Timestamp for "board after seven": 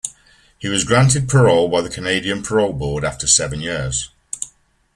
2.73-3.59